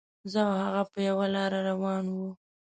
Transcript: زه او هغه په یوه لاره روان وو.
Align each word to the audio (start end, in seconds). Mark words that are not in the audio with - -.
زه 0.31 0.39
او 0.49 0.53
هغه 0.63 0.83
په 0.91 0.99
یوه 1.07 1.25
لاره 1.35 1.59
روان 1.69 2.05
وو. 2.15 2.29